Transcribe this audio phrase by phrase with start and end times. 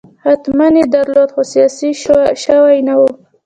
[0.23, 1.89] حتماً یې درلود خو سیاسي
[2.43, 3.01] شوی نه و.